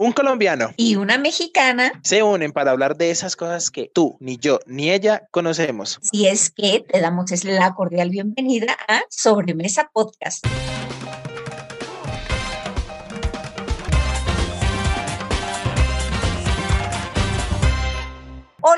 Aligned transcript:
Un 0.00 0.12
colombiano 0.12 0.70
y 0.76 0.94
una 0.94 1.18
mexicana 1.18 1.90
se 2.04 2.22
unen 2.22 2.52
para 2.52 2.70
hablar 2.70 2.96
de 2.96 3.10
esas 3.10 3.34
cosas 3.34 3.72
que 3.72 3.90
tú, 3.92 4.16
ni 4.20 4.36
yo, 4.36 4.60
ni 4.64 4.92
ella 4.92 5.26
conocemos. 5.32 5.98
Si 6.02 6.28
es 6.28 6.50
que 6.50 6.86
te 6.88 7.00
damos 7.00 7.32
la 7.44 7.74
cordial 7.74 8.08
bienvenida 8.10 8.76
a 8.86 9.00
Sobremesa 9.10 9.90
Podcast. 9.92 10.46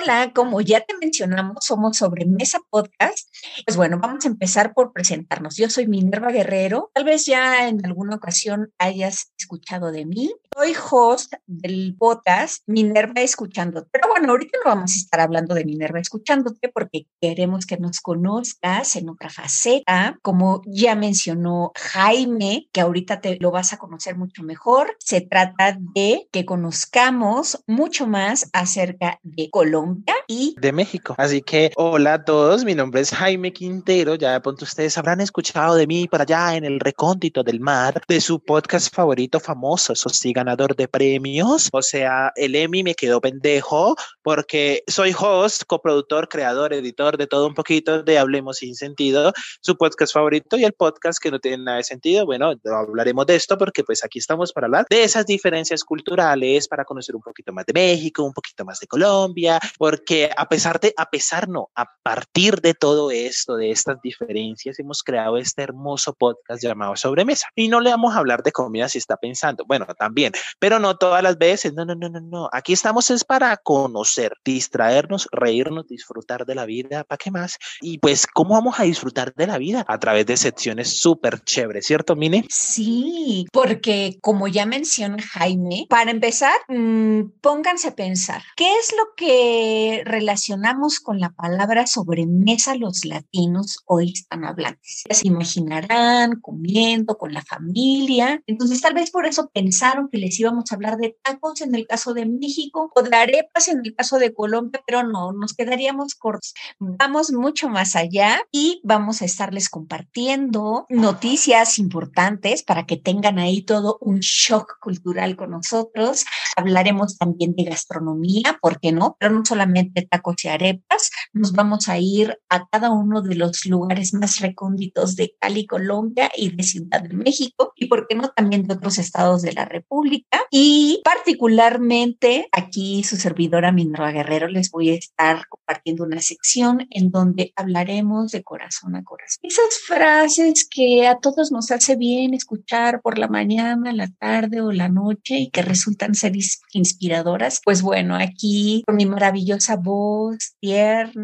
Hola, 0.02 0.32
como 0.34 0.62
ya 0.62 0.80
te 0.80 0.94
mencionamos, 0.98 1.64
somos 1.66 1.98
sobre 1.98 2.24
Mesa 2.24 2.58
Podcast. 2.70 3.28
Pues 3.66 3.76
bueno, 3.76 3.98
vamos 4.00 4.24
a 4.24 4.28
empezar 4.28 4.72
por 4.72 4.94
presentarnos. 4.94 5.56
Yo 5.56 5.68
soy 5.68 5.88
Minerva 5.88 6.30
Guerrero. 6.30 6.90
Tal 6.94 7.04
vez 7.04 7.26
ya 7.26 7.68
en 7.68 7.84
alguna 7.84 8.16
ocasión 8.16 8.72
hayas 8.78 9.32
escuchado 9.38 9.92
de 9.92 10.06
mí. 10.06 10.32
Soy 10.56 10.74
host 10.90 11.34
del 11.46 11.94
podcast 11.98 12.62
Minerva 12.66 13.20
Escuchándote. 13.20 13.88
Pero 13.92 14.08
bueno, 14.08 14.30
ahorita 14.30 14.58
no 14.64 14.70
vamos 14.70 14.92
a 14.92 14.96
estar 14.96 15.20
hablando 15.20 15.54
de 15.54 15.64
Minerva 15.64 16.00
Escuchándote 16.00 16.70
porque 16.70 17.06
queremos 17.20 17.66
que 17.66 17.76
nos 17.76 18.00
conozcas 18.00 18.96
en 18.96 19.10
otra 19.10 19.28
faceta. 19.28 20.18
Como 20.22 20.62
ya 20.66 20.94
mencionó 20.94 21.72
Jaime, 21.76 22.68
que 22.72 22.80
ahorita 22.80 23.20
te 23.20 23.36
lo 23.38 23.50
vas 23.50 23.72
a 23.74 23.78
conocer 23.78 24.16
mucho 24.16 24.42
mejor, 24.42 24.96
se 24.98 25.20
trata 25.20 25.76
de 25.78 26.26
que 26.32 26.46
conozcamos 26.46 27.62
mucho 27.66 28.06
más 28.06 28.48
acerca 28.52 29.18
de 29.22 29.50
Colombia 29.50 29.89
y 30.26 30.54
de 30.58 30.72
México. 30.72 31.14
Así 31.18 31.42
que 31.42 31.70
hola 31.76 32.14
a 32.14 32.24
todos, 32.24 32.64
mi 32.64 32.74
nombre 32.74 33.00
es 33.00 33.10
Jaime 33.10 33.52
Quintero. 33.52 34.14
Ya 34.14 34.32
de 34.32 34.40
pronto 34.40 34.64
ustedes 34.64 34.96
habrán 34.98 35.20
escuchado 35.20 35.74
de 35.74 35.86
mí 35.86 36.06
por 36.08 36.22
allá 36.22 36.56
en 36.56 36.64
el 36.64 36.80
recóndito 36.80 37.42
del 37.42 37.60
mar, 37.60 38.02
de 38.08 38.20
su 38.20 38.40
podcast 38.40 38.94
favorito 38.94 39.40
famoso, 39.40 39.94
Sosiga 39.94 40.40
ganador 40.40 40.74
de 40.74 40.88
premios. 40.88 41.68
O 41.72 41.82
sea, 41.82 42.32
el 42.36 42.54
Emmy 42.54 42.82
me 42.82 42.94
quedó 42.94 43.20
pendejo 43.20 43.96
porque 44.22 44.82
soy 44.86 45.14
host, 45.18 45.64
coproductor, 45.66 46.28
creador, 46.28 46.72
editor 46.72 47.18
de 47.18 47.26
todo 47.26 47.46
un 47.46 47.54
poquito 47.54 48.02
de 48.02 48.18
Hablemos 48.18 48.58
sin 48.58 48.74
sentido, 48.74 49.32
su 49.60 49.76
podcast 49.76 50.14
favorito 50.14 50.56
y 50.56 50.64
el 50.64 50.72
podcast 50.72 51.22
que 51.22 51.30
no 51.30 51.38
tiene 51.38 51.64
nada 51.64 51.76
de 51.78 51.84
sentido. 51.84 52.24
Bueno, 52.24 52.54
hablaremos 52.64 53.26
de 53.26 53.36
esto 53.36 53.58
porque 53.58 53.84
pues 53.84 54.04
aquí 54.04 54.18
estamos 54.18 54.52
para 54.52 54.66
hablar 54.66 54.86
de 54.88 55.02
esas 55.02 55.26
diferencias 55.26 55.84
culturales, 55.84 56.68
para 56.68 56.84
conocer 56.84 57.14
un 57.16 57.22
poquito 57.22 57.52
más 57.52 57.66
de 57.66 57.72
México, 57.72 58.24
un 58.24 58.32
poquito 58.32 58.64
más 58.64 58.80
de 58.80 58.86
Colombia, 58.86 59.58
porque 59.80 60.28
a 60.36 60.46
pesar 60.46 60.78
de, 60.78 60.92
a 60.98 61.06
pesar 61.06 61.48
no, 61.48 61.70
a 61.74 61.86
partir 62.02 62.60
de 62.60 62.74
todo 62.74 63.10
esto, 63.10 63.56
de 63.56 63.70
estas 63.70 63.96
diferencias, 64.02 64.78
hemos 64.78 65.02
creado 65.02 65.38
este 65.38 65.62
hermoso 65.62 66.12
podcast 66.12 66.62
llamado 66.62 66.94
Sobremesa. 66.96 67.48
Y 67.56 67.68
no 67.68 67.80
le 67.80 67.88
vamos 67.88 68.14
a 68.14 68.18
hablar 68.18 68.42
de 68.42 68.52
comida 68.52 68.90
si 68.90 68.98
está 68.98 69.16
pensando, 69.16 69.64
bueno, 69.66 69.86
también 69.98 70.32
pero 70.58 70.78
no 70.78 70.96
todas 70.96 71.22
las 71.22 71.38
veces. 71.38 71.72
No, 71.72 71.84
no, 71.84 71.94
no, 71.94 72.08
no, 72.08 72.20
no. 72.20 72.50
Aquí 72.52 72.74
estamos 72.74 73.10
es 73.10 73.24
para 73.24 73.56
conocer, 73.56 74.34
distraernos, 74.44 75.28
reírnos, 75.32 75.86
disfrutar 75.88 76.44
de 76.44 76.54
la 76.54 76.66
vida. 76.66 77.04
¿Para 77.04 77.16
qué 77.16 77.30
más? 77.30 77.56
Y 77.80 77.98
pues, 77.98 78.26
¿cómo 78.26 78.54
vamos 78.54 78.78
a 78.78 78.84
disfrutar 78.84 79.34
de 79.34 79.46
la 79.46 79.58
vida? 79.58 79.84
A 79.88 79.98
través 79.98 80.26
de 80.26 80.36
secciones 80.36 81.00
súper 81.00 81.40
chéveres, 81.40 81.86
¿cierto, 81.86 82.16
Mine? 82.16 82.44
Sí, 82.50 83.46
porque 83.52 84.18
como 84.20 84.48
ya 84.48 84.66
menciona 84.66 85.22
Jaime, 85.22 85.86
para 85.88 86.10
empezar, 86.10 86.54
mmm, 86.68 87.22
pónganse 87.40 87.88
a 87.88 87.94
pensar, 87.94 88.42
¿qué 88.56 88.70
es 88.78 88.92
lo 88.92 89.14
que 89.16 89.69
relacionamos 90.04 91.00
con 91.00 91.20
la 91.20 91.30
palabra 91.30 91.86
sobremesa 91.86 92.74
los 92.74 93.04
latinos 93.04 93.82
están 93.86 94.00
hispanohablantes? 94.00 95.04
Se 95.10 95.28
imaginarán 95.28 96.40
comiendo 96.40 97.16
con 97.18 97.32
la 97.32 97.42
familia. 97.42 98.42
Entonces, 98.46 98.80
tal 98.80 98.94
vez 98.94 99.10
por 99.10 99.26
eso 99.26 99.50
pensaron 99.52 100.08
que 100.10 100.18
les 100.18 100.38
íbamos 100.38 100.70
a 100.70 100.74
hablar 100.74 100.96
de 100.96 101.16
tacos 101.22 101.60
en 101.60 101.74
el 101.74 101.86
caso 101.86 102.14
de 102.14 102.26
México 102.26 102.90
o 102.94 103.02
de 103.02 103.16
arepas 103.16 103.68
en 103.68 103.80
el 103.84 103.94
caso 103.94 104.18
de 104.18 104.32
Colombia, 104.32 104.82
pero 104.86 105.02
no, 105.02 105.32
nos 105.32 105.54
quedaríamos 105.54 106.14
cortos. 106.14 106.54
Vamos 106.78 107.32
mucho 107.32 107.68
más 107.68 107.96
allá 107.96 108.42
y 108.50 108.80
vamos 108.84 109.22
a 109.22 109.24
estarles 109.24 109.68
compartiendo 109.68 110.86
noticias 110.88 111.78
importantes 111.78 112.62
para 112.62 112.86
que 112.86 112.96
tengan 112.96 113.38
ahí 113.38 113.62
todo 113.62 113.98
un 114.00 114.20
shock 114.20 114.78
cultural 114.80 115.36
con 115.36 115.50
nosotros. 115.50 116.24
Hablaremos 116.56 117.18
también 117.18 117.54
de 117.54 117.64
gastronomía, 117.64 118.58
¿por 118.60 118.80
qué 118.80 118.92
no? 118.92 119.16
Pero 119.18 119.32
no 119.32 119.42
solamente 119.60 120.02
tacos 120.02 120.44
y 120.44 120.48
arepas, 120.48 121.10
nos 121.32 121.52
vamos 121.52 121.88
a 121.88 121.98
ir 121.98 122.38
a 122.48 122.66
cada 122.68 122.90
uno 122.90 123.22
de 123.22 123.34
los 123.34 123.64
lugares 123.66 124.14
más 124.14 124.40
recónditos 124.40 125.16
de 125.16 125.34
Cali, 125.38 125.66
Colombia 125.66 126.30
y 126.36 126.54
de 126.54 126.62
Ciudad 126.62 127.02
de 127.02 127.14
México 127.14 127.72
y, 127.76 127.86
¿por 127.86 128.06
qué 128.08 128.14
no? 128.14 128.28
También 128.28 128.66
de 128.66 128.74
otros 128.74 128.98
estados 128.98 129.42
de 129.42 129.52
la 129.52 129.64
República 129.64 130.42
y 130.50 131.00
particularmente 131.04 132.48
aquí 132.52 133.04
su 133.04 133.16
servidora 133.16 133.72
Minerva 133.72 134.10
Guerrero 134.10 134.48
les 134.48 134.70
voy 134.70 134.90
a 134.90 134.94
estar 134.94 135.46
compartiendo 135.48 136.04
una 136.04 136.20
sección 136.20 136.86
en 136.90 137.10
donde 137.10 137.52
hablaremos 137.56 138.32
de 138.32 138.42
corazón 138.42 138.96
a 138.96 139.04
corazón. 139.04 139.38
Esas 139.42 139.78
frases 139.86 140.68
que 140.68 141.06
a 141.06 141.18
todos 141.18 141.52
nos 141.52 141.70
hace 141.70 141.96
bien 141.96 142.34
escuchar 142.34 143.00
por 143.02 143.18
la 143.18 143.28
mañana, 143.28 143.92
la 143.92 144.08
tarde 144.08 144.60
o 144.60 144.72
la 144.72 144.88
noche 144.88 145.38
y 145.38 145.50
que 145.50 145.62
resultan 145.62 146.14
ser 146.14 146.32
inspiradoras, 146.72 147.60
pues 147.64 147.82
bueno, 147.82 148.16
aquí 148.16 148.82
con 148.86 148.96
mi 148.96 149.06
maravillosa 149.06 149.76
voz 149.76 150.56
tierna, 150.60 151.19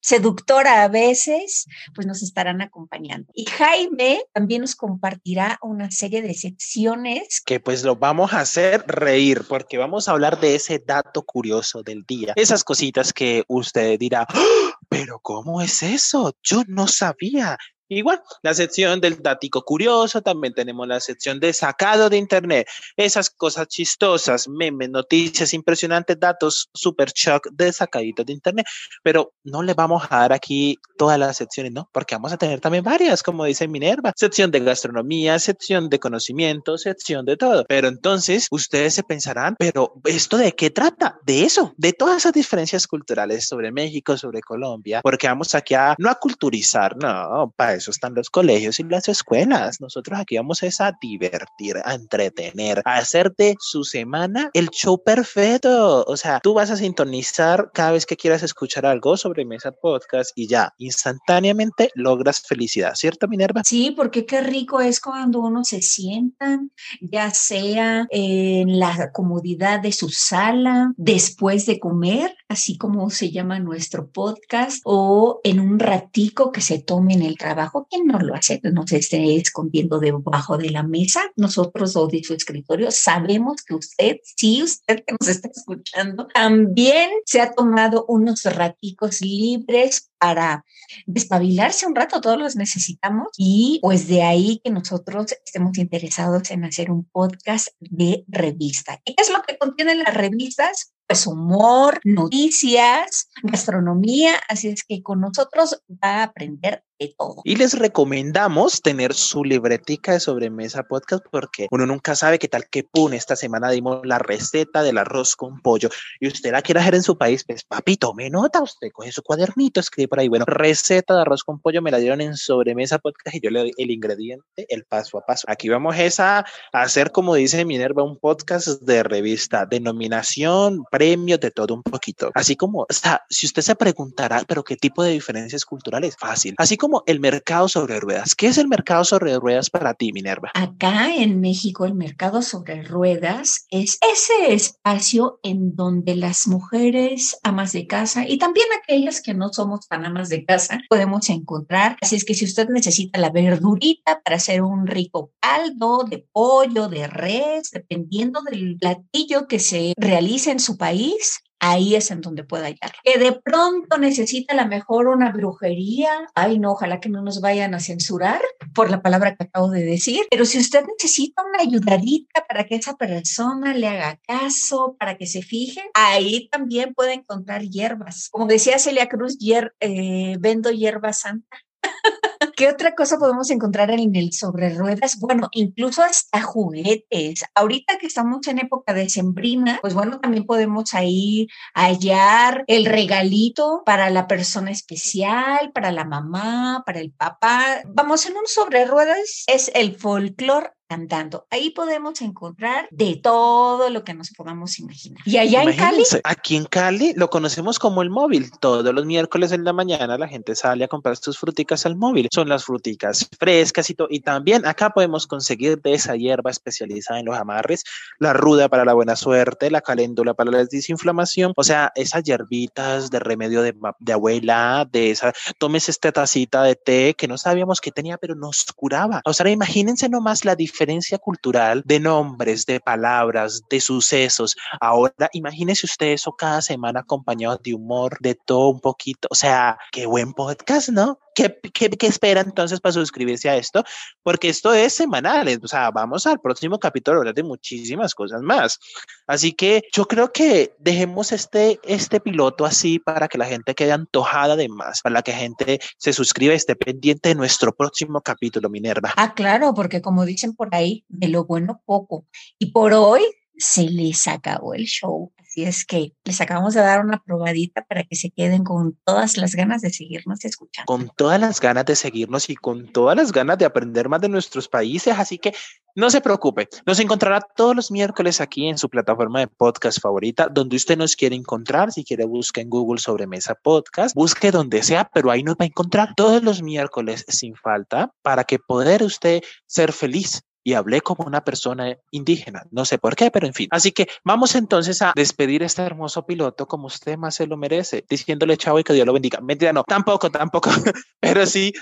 seductora 0.00 0.84
a 0.84 0.88
veces, 0.88 1.66
pues 1.94 2.06
nos 2.06 2.22
estarán 2.22 2.62
acompañando. 2.62 3.30
Y 3.34 3.46
Jaime 3.46 4.22
también 4.32 4.62
nos 4.62 4.76
compartirá 4.76 5.58
una 5.62 5.90
serie 5.90 6.22
de 6.22 6.34
secciones 6.34 7.40
que 7.44 7.60
pues 7.60 7.82
lo 7.82 7.96
vamos 7.96 8.32
a 8.32 8.40
hacer 8.40 8.84
reír 8.86 9.42
porque 9.48 9.78
vamos 9.78 10.08
a 10.08 10.12
hablar 10.12 10.40
de 10.40 10.54
ese 10.54 10.78
dato 10.78 11.22
curioso 11.22 11.82
del 11.82 12.04
día, 12.04 12.32
esas 12.36 12.64
cositas 12.64 13.12
que 13.12 13.44
usted 13.48 13.98
dirá, 13.98 14.26
¡Ah! 14.28 14.66
pero 14.88 15.18
¿cómo 15.20 15.60
es 15.60 15.82
eso? 15.82 16.34
Yo 16.42 16.62
no 16.66 16.86
sabía. 16.86 17.58
Igual, 17.88 18.20
la 18.42 18.52
sección 18.52 19.00
del 19.00 19.22
dático 19.22 19.62
curioso, 19.62 20.20
también 20.20 20.54
tenemos 20.54 20.88
la 20.88 20.98
sección 20.98 21.38
de 21.38 21.52
sacado 21.52 22.10
de 22.10 22.16
internet, 22.16 22.66
esas 22.96 23.30
cosas 23.30 23.68
chistosas, 23.68 24.48
memes, 24.48 24.90
noticias 24.90 25.54
impresionantes, 25.54 26.18
datos 26.18 26.68
super 26.74 27.12
shock 27.12 27.48
de 27.52 27.72
sacaditos 27.72 28.26
de 28.26 28.32
internet, 28.32 28.66
pero 29.04 29.32
no 29.44 29.62
le 29.62 29.74
vamos 29.74 30.02
a 30.10 30.18
dar 30.18 30.32
aquí 30.32 30.76
todas 30.98 31.16
las 31.16 31.36
secciones, 31.36 31.72
¿no? 31.72 31.88
Porque 31.92 32.16
vamos 32.16 32.32
a 32.32 32.36
tener 32.36 32.60
también 32.60 32.82
varias, 32.82 33.22
como 33.22 33.44
dice 33.44 33.68
Minerva, 33.68 34.12
sección 34.16 34.50
de 34.50 34.60
gastronomía, 34.60 35.38
sección 35.38 35.88
de 35.88 36.00
conocimiento, 36.00 36.78
sección 36.78 37.24
de 37.24 37.36
todo. 37.36 37.64
Pero 37.68 37.86
entonces 37.86 38.48
ustedes 38.50 38.94
se 38.94 39.04
pensarán, 39.04 39.54
pero 39.58 39.94
¿esto 40.04 40.38
de 40.38 40.52
qué 40.52 40.70
trata? 40.70 41.20
De 41.24 41.44
eso, 41.44 41.72
de 41.76 41.92
todas 41.92 42.16
esas 42.16 42.32
diferencias 42.32 42.88
culturales 42.88 43.46
sobre 43.46 43.70
México, 43.70 44.16
sobre 44.16 44.40
Colombia, 44.40 45.02
porque 45.02 45.28
vamos 45.28 45.54
aquí 45.54 45.74
a 45.74 45.94
no 45.98 46.10
a 46.10 46.16
culturizar, 46.16 46.96
no, 46.96 47.52
para 47.56 47.75
eso 47.76 47.90
están 47.90 48.14
los 48.14 48.30
colegios 48.30 48.80
y 48.80 48.84
las 48.84 49.08
escuelas. 49.08 49.80
Nosotros 49.80 50.18
aquí 50.18 50.36
vamos 50.36 50.62
a 50.62 50.96
divertir, 51.00 51.76
a 51.84 51.94
entretener, 51.94 52.82
a 52.84 52.96
hacer 52.96 53.34
de 53.36 53.56
su 53.60 53.84
semana 53.84 54.50
el 54.52 54.68
show 54.70 55.02
perfecto. 55.02 56.04
O 56.06 56.16
sea, 56.16 56.40
tú 56.42 56.54
vas 56.54 56.70
a 56.70 56.76
sintonizar 56.76 57.70
cada 57.72 57.92
vez 57.92 58.06
que 58.06 58.16
quieras 58.16 58.42
escuchar 58.42 58.86
algo 58.86 59.16
sobre 59.16 59.44
Mesa 59.44 59.72
Podcast 59.72 60.32
y 60.34 60.48
ya, 60.48 60.72
instantáneamente 60.78 61.90
logras 61.94 62.42
felicidad, 62.42 62.94
¿cierto, 62.94 63.28
Minerva? 63.28 63.62
Sí, 63.64 63.92
porque 63.96 64.26
qué 64.26 64.40
rico 64.40 64.80
es 64.80 65.00
cuando 65.00 65.40
uno 65.40 65.64
se 65.64 65.82
sienta, 65.82 66.60
ya 67.00 67.30
sea 67.30 68.06
en 68.10 68.78
la 68.78 69.10
comodidad 69.12 69.80
de 69.80 69.92
su 69.92 70.08
sala, 70.08 70.92
después 70.96 71.66
de 71.66 71.78
comer, 71.78 72.36
así 72.48 72.76
como 72.76 73.10
se 73.10 73.30
llama 73.30 73.58
nuestro 73.58 74.10
podcast, 74.10 74.80
o 74.84 75.40
en 75.44 75.60
un 75.60 75.78
ratico 75.78 76.52
que 76.52 76.60
se 76.60 76.78
tome 76.78 77.14
en 77.14 77.22
el 77.22 77.36
trabajo 77.36 77.65
¿quién 77.90 78.06
no 78.06 78.18
lo 78.18 78.34
hace? 78.34 78.60
No 78.62 78.86
se 78.86 78.98
esté 78.98 79.36
escondiendo 79.36 79.98
debajo 79.98 80.58
de 80.58 80.70
la 80.70 80.82
mesa. 80.82 81.22
Nosotros 81.36 81.96
o 81.96 82.06
de 82.06 82.22
su 82.22 82.34
escritorio 82.34 82.90
sabemos 82.90 83.62
que 83.62 83.74
usted, 83.74 84.16
sí, 84.24 84.62
usted 84.62 85.04
que 85.04 85.14
nos 85.18 85.28
está 85.28 85.48
escuchando, 85.48 86.26
también 86.28 87.10
se 87.24 87.40
ha 87.40 87.52
tomado 87.52 88.04
unos 88.08 88.44
raticos 88.44 89.20
libres 89.20 90.10
para 90.18 90.64
despabilarse 91.06 91.86
un 91.86 91.94
rato, 91.94 92.20
todos 92.20 92.38
los 92.38 92.56
necesitamos 92.56 93.28
y 93.36 93.80
pues 93.82 94.08
de 94.08 94.22
ahí 94.22 94.60
que 94.64 94.70
nosotros 94.70 95.26
estemos 95.44 95.76
interesados 95.78 96.50
en 96.50 96.64
hacer 96.64 96.90
un 96.90 97.04
podcast 97.04 97.68
de 97.80 98.24
revista. 98.28 99.00
¿Qué 99.04 99.14
es 99.18 99.30
lo 99.30 99.42
que 99.42 99.58
contienen 99.58 99.98
las 99.98 100.14
revistas? 100.14 100.92
pues 101.06 101.26
humor, 101.26 102.00
noticias, 102.04 103.28
gastronomía, 103.42 104.32
así 104.48 104.68
es 104.68 104.84
que 104.84 105.02
con 105.02 105.20
nosotros 105.20 105.80
va 105.88 106.20
a 106.20 106.22
aprender 106.24 106.82
de 106.98 107.14
todo. 107.18 107.42
Y 107.44 107.56
les 107.56 107.78
recomendamos 107.78 108.80
tener 108.82 109.14
su 109.14 109.44
libretica 109.44 110.12
de 110.12 110.20
sobremesa 110.20 110.82
podcast 110.84 111.24
porque 111.30 111.66
uno 111.70 111.86
nunca 111.86 112.14
sabe 112.14 112.38
qué 112.38 112.48
tal 112.48 112.68
que 112.68 112.84
pone. 112.84 113.16
Esta 113.16 113.36
semana 113.36 113.70
dimos 113.70 114.00
la 114.04 114.18
receta 114.18 114.82
del 114.82 114.98
arroz 114.98 115.36
con 115.36 115.60
pollo 115.60 115.88
y 116.20 116.28
usted 116.28 116.52
la 116.52 116.62
quiere 116.62 116.80
hacer 116.80 116.94
en 116.94 117.02
su 117.02 117.18
país, 117.18 117.44
pues 117.46 117.64
papito, 117.64 118.14
me 118.14 118.30
nota, 118.30 118.62
usted 118.62 118.88
coge 118.92 119.12
su 119.12 119.22
cuadernito, 119.22 119.80
escribe 119.80 120.08
por 120.08 120.20
ahí, 120.20 120.28
bueno, 120.28 120.44
receta 120.46 121.14
de 121.14 121.22
arroz 121.22 121.44
con 121.44 121.60
pollo 121.60 121.82
me 121.82 121.90
la 121.90 121.98
dieron 121.98 122.20
en 122.20 122.36
sobremesa 122.36 122.98
podcast 122.98 123.36
y 123.36 123.40
yo 123.40 123.50
le 123.50 123.60
doy 123.60 123.72
el 123.76 123.90
ingrediente, 123.90 124.66
el 124.68 124.84
paso 124.84 125.18
a 125.18 125.22
paso. 125.22 125.46
Aquí 125.50 125.68
vamos 125.68 125.96
a 126.18 126.44
hacer, 126.72 127.12
como 127.12 127.34
dice 127.34 127.64
Minerva, 127.64 128.02
un 128.02 128.18
podcast 128.18 128.82
de 128.82 129.02
revista, 129.02 129.66
denominación, 129.66 130.84
premios, 130.90 131.40
de 131.40 131.50
todo 131.50 131.74
un 131.74 131.82
poquito. 131.82 132.30
Así 132.34 132.56
como, 132.56 132.86
o 132.88 132.92
sea, 132.92 133.22
si 133.28 133.46
usted 133.46 133.62
se 133.62 133.74
preguntará, 133.74 134.42
pero 134.46 134.62
qué 134.62 134.76
tipo 134.76 135.02
de 135.02 135.12
diferencias 135.12 135.64
culturales, 135.64 136.16
fácil. 136.18 136.54
Así 136.58 136.76
como 136.76 136.85
el 137.06 137.20
mercado 137.20 137.68
sobre 137.68 138.00
ruedas. 138.00 138.34
¿Qué 138.34 138.46
es 138.46 138.58
el 138.58 138.68
mercado 138.68 139.04
sobre 139.04 139.38
ruedas 139.38 139.70
para 139.70 139.94
ti, 139.94 140.12
Minerva? 140.12 140.50
Acá 140.54 141.14
en 141.14 141.40
México, 141.40 141.84
el 141.84 141.94
mercado 141.94 142.42
sobre 142.42 142.82
ruedas 142.82 143.66
es 143.70 143.98
ese 144.00 144.54
espacio 144.54 145.40
en 145.42 145.74
donde 145.74 146.14
las 146.14 146.46
mujeres 146.46 147.38
amas 147.42 147.72
de 147.72 147.86
casa 147.86 148.26
y 148.28 148.38
también 148.38 148.66
aquellas 148.80 149.20
que 149.20 149.34
no 149.34 149.52
somos 149.52 149.88
tan 149.88 150.04
amas 150.04 150.28
de 150.28 150.44
casa 150.44 150.80
podemos 150.88 151.28
encontrar. 151.30 151.96
Así 152.00 152.16
es 152.16 152.24
que 152.24 152.34
si 152.34 152.44
usted 152.44 152.68
necesita 152.68 153.18
la 153.18 153.30
verdurita 153.30 154.20
para 154.24 154.36
hacer 154.36 154.62
un 154.62 154.86
rico 154.86 155.32
caldo 155.40 156.04
de 156.08 156.26
pollo, 156.32 156.88
de 156.88 157.06
res, 157.06 157.70
dependiendo 157.70 158.42
del 158.42 158.76
platillo 158.78 159.46
que 159.48 159.58
se 159.58 159.92
realice 159.96 160.50
en 160.50 160.60
su 160.60 160.76
país, 160.76 161.40
ahí 161.60 161.94
es 161.94 162.10
en 162.10 162.20
donde 162.20 162.44
puede 162.44 162.64
hallar. 162.64 162.92
Que 163.02 163.18
de 163.18 163.32
pronto 163.32 163.98
necesita 163.98 164.54
a 164.54 164.62
lo 164.62 164.68
mejor 164.68 165.08
una 165.08 165.32
brujería, 165.32 166.28
ay 166.34 166.58
no, 166.58 166.72
ojalá 166.72 167.00
que 167.00 167.08
no 167.08 167.22
nos 167.22 167.40
vayan 167.40 167.74
a 167.74 167.80
censurar 167.80 168.40
por 168.74 168.90
la 168.90 169.02
palabra 169.02 169.36
que 169.36 169.44
acabo 169.44 169.70
de 169.70 169.84
decir, 169.84 170.26
pero 170.30 170.44
si 170.44 170.58
usted 170.58 170.84
necesita 170.86 171.42
una 171.42 171.60
ayudadita 171.60 172.44
para 172.46 172.64
que 172.64 172.76
esa 172.76 172.96
persona 172.96 173.74
le 173.74 173.88
haga 173.88 174.18
caso, 174.26 174.96
para 174.98 175.16
que 175.16 175.26
se 175.26 175.42
fije, 175.42 175.82
ahí 175.94 176.48
también 176.50 176.94
puede 176.94 177.14
encontrar 177.14 177.62
hierbas. 177.62 178.28
Como 178.30 178.46
decía 178.46 178.78
Celia 178.78 179.08
Cruz, 179.08 179.38
eh, 179.80 180.36
vendo 180.38 180.70
hierba 180.70 181.12
santa. 181.12 181.58
¿Qué 182.56 182.68
otra 182.68 182.94
cosa 182.94 183.18
podemos 183.18 183.50
encontrar 183.50 183.90
en 183.90 184.14
el 184.16 184.32
sobre 184.32 184.74
ruedas? 184.74 185.18
Bueno, 185.18 185.48
incluso 185.52 186.02
hasta 186.02 186.42
juguetes. 186.42 187.44
Ahorita 187.54 187.98
que 187.98 188.06
estamos 188.06 188.46
en 188.46 188.58
época 188.58 188.94
de 188.94 189.08
sembrina, 189.08 189.78
pues 189.80 189.94
bueno, 189.94 190.20
también 190.20 190.44
podemos 190.44 190.94
ahí 190.94 191.48
hallar 191.74 192.64
el 192.66 192.86
regalito 192.86 193.82
para 193.84 194.10
la 194.10 194.26
persona 194.26 194.70
especial, 194.70 195.72
para 195.72 195.92
la 195.92 196.04
mamá, 196.04 196.82
para 196.86 197.00
el 197.00 197.12
papá. 197.12 197.82
Vamos, 197.86 198.26
en 198.26 198.36
un 198.36 198.46
sobre 198.46 198.84
ruedas 198.86 199.44
es 199.46 199.70
el 199.74 199.96
folclore 199.96 200.70
cantando. 200.88 201.46
Ahí 201.50 201.70
podemos 201.70 202.20
encontrar 202.20 202.88
de 202.90 203.16
todo 203.16 203.90
lo 203.90 204.04
que 204.04 204.14
nos 204.14 204.30
podamos 204.30 204.78
imaginar. 204.78 205.20
Y 205.24 205.36
allá 205.36 205.62
en 205.62 205.76
Cali. 205.76 206.04
Aquí 206.24 206.56
en 206.56 206.64
Cali 206.64 207.12
lo 207.14 207.28
conocemos 207.28 207.78
como 207.78 208.02
el 208.02 208.10
móvil. 208.10 208.50
Todos 208.60 208.94
los 208.94 209.04
miércoles 209.04 209.52
en 209.52 209.64
la 209.64 209.72
mañana 209.72 210.16
la 210.18 210.28
gente 210.28 210.54
sale 210.54 210.84
a 210.84 210.88
comprar 210.88 211.16
sus 211.16 211.38
fruticas 211.38 211.86
al 211.86 211.96
móvil. 211.96 212.25
Son 212.32 212.48
las 212.48 212.64
fruticas 212.64 213.28
frescas 213.38 213.90
y. 213.90 213.96
Y 214.10 214.20
también 214.20 214.66
acá 214.66 214.90
podemos 214.90 215.26
conseguir 215.26 215.80
de 215.80 215.94
esa 215.94 216.16
hierba 216.16 216.50
especializada 216.50 217.20
en 217.20 217.26
los 217.26 217.36
amarres, 217.36 217.84
la 218.18 218.32
ruda 218.32 218.68
para 218.68 218.84
la 218.84 218.92
buena 218.92 219.16
suerte, 219.16 219.70
la 219.70 219.80
caléndula 219.80 220.34
para 220.34 220.50
la 220.50 220.64
desinflamación. 220.64 221.52
O 221.56 221.64
sea, 221.64 221.92
esas 221.94 222.22
hierbitas 222.24 223.10
de 223.10 223.18
remedio 223.18 223.62
de, 223.62 223.74
abuela, 224.12 224.86
de 224.90 225.10
esa, 225.10 225.32
tomes 225.58 225.88
esta 225.88 226.12
tacita 226.12 226.62
de 226.62 226.74
té 226.74 227.14
que 227.14 227.28
no 227.28 227.38
sabíamos 227.38 227.80
que 227.80 227.90
tenía, 227.90 228.18
pero 228.18 228.34
nos 228.34 228.64
curaba. 228.74 229.22
O 229.24 229.32
sea, 229.32 229.48
imagínense 229.48 230.08
nomás 230.08 230.44
la 230.44 230.56
diferencia 230.56 231.18
cultural 231.18 231.82
de 231.84 232.00
nombres, 232.00 232.66
de 232.66 232.80
palabras, 232.80 233.62
de 233.70 233.80
sucesos. 233.80 234.56
Ahora, 234.80 235.30
imagínese 235.32 235.86
usted 235.86 236.08
eso 236.08 236.32
cada 236.32 236.62
semana 236.62 237.00
acompañado 237.00 237.58
de 237.62 237.74
humor, 237.74 238.18
de 238.20 238.34
todo 238.34 238.68
un 238.68 238.80
poquito. 238.80 239.28
O 239.30 239.34
sea, 239.34 239.78
qué 239.92 240.06
buen 240.06 240.32
podcast, 240.32 240.90
¿no? 240.90 241.18
¿Qué, 241.36 241.60
qué, 241.74 241.90
qué 241.90 242.06
espera 242.06 242.40
entonces 242.40 242.80
para 242.80 242.94
suscribirse 242.94 243.50
a 243.50 243.56
esto? 243.56 243.84
Porque 244.22 244.48
esto 244.48 244.72
es 244.72 244.94
semanal, 244.94 245.46
o 245.62 245.68
sea, 245.68 245.90
vamos 245.90 246.26
al 246.26 246.40
próximo 246.40 246.78
capítulo 246.78 247.18
a 247.18 247.20
hablar 247.20 247.34
de 247.34 247.42
muchísimas 247.42 248.14
cosas 248.14 248.40
más. 248.40 248.78
Así 249.26 249.52
que 249.52 249.82
yo 249.92 250.06
creo 250.06 250.32
que 250.32 250.74
dejemos 250.78 251.32
este, 251.32 251.78
este 251.84 252.20
piloto 252.20 252.64
así 252.64 252.98
para 252.98 253.28
que 253.28 253.36
la 253.36 253.44
gente 253.44 253.74
quede 253.74 253.92
antojada 253.92 254.56
de 254.56 254.70
más, 254.70 255.02
para 255.02 255.20
que 255.20 255.32
la 255.32 255.38
gente 255.38 255.78
se 255.98 256.14
suscriba 256.14 256.54
y 256.54 256.56
esté 256.56 256.74
pendiente 256.74 257.28
de 257.28 257.34
nuestro 257.34 257.74
próximo 257.74 258.22
capítulo, 258.22 258.70
Minerva. 258.70 259.12
Ah, 259.16 259.34
claro, 259.34 259.74
porque 259.74 260.00
como 260.00 260.24
dicen 260.24 260.54
por 260.54 260.74
ahí, 260.74 261.04
de 261.08 261.28
lo 261.28 261.44
bueno 261.44 261.82
poco. 261.84 262.26
Y 262.58 262.72
por 262.72 262.94
hoy 262.94 263.22
se 263.56 263.82
les 263.84 264.26
acabó 264.28 264.74
el 264.74 264.84
show. 264.84 265.32
Así 265.40 265.64
es 265.64 265.86
que 265.86 266.12
les 266.24 266.40
acabamos 266.40 266.74
de 266.74 266.80
dar 266.80 267.04
una 267.04 267.22
probadita 267.22 267.84
para 267.84 268.04
que 268.04 268.14
se 268.14 268.30
queden 268.30 268.62
con 268.62 268.98
todas 269.04 269.36
las 269.36 269.54
ganas 269.54 269.80
de 269.80 269.90
seguirnos 269.90 270.44
escuchando. 270.44 270.86
Con 270.86 271.10
todas 271.16 271.40
las 271.40 271.60
ganas 271.60 271.86
de 271.86 271.96
seguirnos 271.96 272.50
y 272.50 272.56
con 272.56 272.88
todas 272.88 273.16
las 273.16 273.32
ganas 273.32 273.56
de 273.56 273.64
aprender 273.64 274.08
más 274.08 274.20
de 274.20 274.28
nuestros 274.28 274.68
países. 274.68 275.14
Así 275.16 275.38
que 275.38 275.54
no 275.94 276.10
se 276.10 276.20
preocupe, 276.20 276.68
nos 276.84 277.00
encontrará 277.00 277.40
todos 277.40 277.74
los 277.74 277.90
miércoles 277.90 278.42
aquí 278.42 278.68
en 278.68 278.76
su 278.76 278.90
plataforma 278.90 279.40
de 279.40 279.46
podcast 279.46 279.98
favorita, 279.98 280.48
donde 280.50 280.76
usted 280.76 280.98
nos 280.98 281.16
quiere 281.16 281.36
encontrar. 281.36 281.90
Si 281.90 282.04
quiere, 282.04 282.26
busque 282.26 282.60
en 282.60 282.68
Google 282.68 283.00
sobre 283.00 283.26
Mesa 283.26 283.54
Podcast, 283.54 284.14
busque 284.14 284.50
donde 284.50 284.82
sea, 284.82 285.10
pero 285.14 285.30
ahí 285.30 285.42
nos 285.42 285.54
va 285.54 285.64
a 285.64 285.68
encontrar 285.68 286.14
todos 286.14 286.42
los 286.42 286.60
miércoles 286.60 287.24
sin 287.28 287.54
falta 287.54 288.12
para 288.20 288.44
que 288.44 288.58
poder 288.58 289.02
usted 289.02 289.42
ser 289.66 289.92
feliz 289.92 290.42
y 290.66 290.74
hablé 290.74 291.00
como 291.00 291.24
una 291.24 291.44
persona 291.44 291.96
indígena. 292.10 292.64
No 292.72 292.84
sé 292.84 292.98
por 292.98 293.14
qué, 293.14 293.30
pero 293.30 293.46
en 293.46 293.54
fin. 293.54 293.68
Así 293.70 293.92
que 293.92 294.08
vamos 294.24 294.56
entonces 294.56 295.00
a 295.00 295.12
despedir 295.14 295.62
a 295.62 295.66
este 295.66 295.82
hermoso 295.82 296.26
piloto 296.26 296.66
como 296.66 296.88
usted 296.88 297.16
más 297.16 297.36
se 297.36 297.46
lo 297.46 297.56
merece, 297.56 298.04
diciéndole 298.10 298.56
chao 298.56 298.76
y 298.76 298.82
que 298.82 298.92
Dios 298.92 299.06
lo 299.06 299.12
bendiga. 299.12 299.40
Mentira, 299.40 299.72
no, 299.72 299.84
tampoco, 299.84 300.28
tampoco, 300.28 300.70
pero 301.20 301.46
sí, 301.46 301.72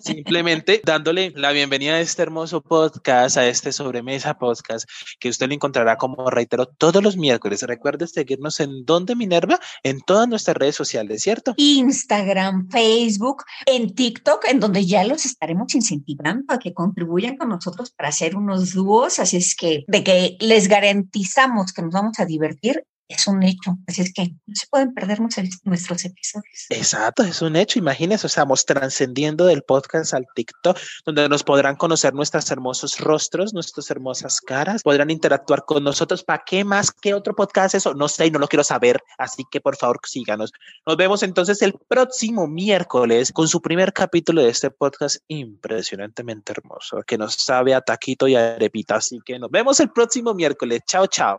simplemente 0.00 0.80
dándole 0.84 1.32
la 1.34 1.52
bienvenida 1.52 1.94
a 1.94 2.00
este 2.00 2.22
hermoso 2.22 2.60
podcast, 2.60 3.36
a 3.36 3.46
este 3.46 3.72
sobremesa 3.72 4.38
podcast, 4.38 4.88
que 5.18 5.28
usted 5.28 5.48
lo 5.48 5.54
encontrará 5.54 5.96
como 5.96 6.30
reitero 6.30 6.66
todos 6.66 7.02
los 7.02 7.16
miércoles. 7.16 7.62
Recuerde 7.62 8.06
seguirnos 8.06 8.60
en 8.60 8.84
donde 8.84 9.16
Minerva, 9.16 9.58
en 9.82 10.00
todas 10.00 10.28
nuestras 10.28 10.56
redes 10.56 10.76
sociales, 10.76 11.22
¿cierto? 11.22 11.54
Instagram, 11.56 12.68
Facebook, 12.70 13.44
en 13.66 13.94
TikTok, 13.94 14.46
en 14.48 14.60
donde 14.60 14.86
ya 14.86 15.04
los 15.04 15.24
estaremos 15.24 15.74
incentivando 15.74 16.54
a 16.54 16.58
que 16.58 16.74
contribuyan 16.74 17.36
con 17.36 17.48
nosotros 17.48 17.90
para 17.90 18.10
hacer 18.10 18.36
unos 18.36 18.72
dúos, 18.74 19.18
así 19.18 19.36
es 19.36 19.54
que 19.56 19.84
de 19.86 20.04
que 20.04 20.36
les 20.40 20.68
garantizamos 20.68 21.72
que 21.72 21.82
nos 21.82 21.92
vamos 21.92 22.18
a 22.20 22.24
divertir, 22.24 22.84
es 23.10 23.26
un 23.26 23.42
hecho. 23.42 23.76
Así 23.86 24.02
es 24.02 24.12
que 24.12 24.34
no 24.46 24.54
se 24.54 24.66
pueden 24.68 24.94
perder 24.94 25.20
nuestros 25.20 26.04
episodios. 26.04 26.66
Exacto, 26.70 27.24
es 27.24 27.42
un 27.42 27.56
hecho. 27.56 27.78
Imagínense, 27.78 28.26
estamos 28.26 28.64
trascendiendo 28.64 29.46
del 29.46 29.62
podcast 29.62 30.14
al 30.14 30.26
TikTok, 30.34 30.78
donde 31.04 31.28
nos 31.28 31.42
podrán 31.42 31.76
conocer 31.76 32.14
nuestros 32.14 32.50
hermosos 32.50 32.98
rostros, 32.98 33.52
nuestras 33.52 33.90
hermosas 33.90 34.40
caras, 34.40 34.82
podrán 34.82 35.10
interactuar 35.10 35.64
con 35.64 35.82
nosotros. 35.82 36.22
¿Para 36.22 36.42
qué 36.46 36.64
más? 36.64 36.92
¿Qué 36.92 37.12
otro 37.12 37.34
podcast 37.34 37.74
eso? 37.74 37.94
No 37.94 38.08
sé 38.08 38.26
y 38.26 38.30
no 38.30 38.38
lo 38.38 38.48
quiero 38.48 38.62
saber. 38.62 39.02
Así 39.18 39.44
que 39.50 39.60
por 39.60 39.76
favor, 39.76 39.98
síganos. 40.04 40.52
Nos 40.86 40.96
vemos 40.96 41.22
entonces 41.22 41.60
el 41.62 41.74
próximo 41.88 42.46
miércoles 42.46 43.32
con 43.32 43.48
su 43.48 43.60
primer 43.60 43.92
capítulo 43.92 44.42
de 44.42 44.50
este 44.50 44.70
podcast 44.70 45.16
impresionantemente 45.26 46.52
hermoso, 46.52 47.02
que 47.06 47.18
nos 47.18 47.34
sabe 47.34 47.74
a 47.74 47.80
taquito 47.80 48.28
y 48.28 48.36
a 48.36 48.54
arepita. 48.54 48.96
Así 48.96 49.20
que 49.24 49.38
nos 49.38 49.50
vemos 49.50 49.80
el 49.80 49.90
próximo 49.90 50.32
miércoles. 50.32 50.80
Chao, 50.86 51.06
chao. 51.08 51.28